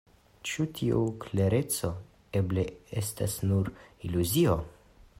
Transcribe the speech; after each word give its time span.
Ĉu 0.51 0.63
tiu 0.79 1.01
klereco 1.25 1.91
eble 2.41 2.65
estas 3.05 3.39
nur 3.53 3.73
iluzio? 4.09 4.61